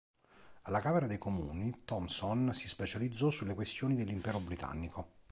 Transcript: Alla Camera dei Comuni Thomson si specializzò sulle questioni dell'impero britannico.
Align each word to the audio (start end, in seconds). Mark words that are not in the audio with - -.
Alla 0.63 0.79
Camera 0.79 1.05
dei 1.05 1.19
Comuni 1.19 1.83
Thomson 1.85 2.53
si 2.55 2.67
specializzò 2.67 3.29
sulle 3.29 3.53
questioni 3.53 3.95
dell'impero 3.95 4.39
britannico. 4.39 5.09